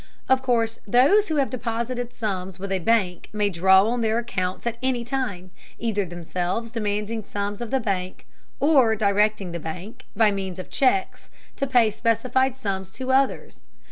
[0.27, 4.65] Of course, those who have deposited sums with a bank may draw on their accounts
[4.65, 8.25] at any time, either themselves demanding sums of the bank,
[8.59, 13.59] or directing the bank, by means of checks, to pay specified sums to others.